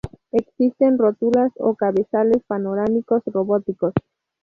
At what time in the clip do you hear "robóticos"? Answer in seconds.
3.27-3.93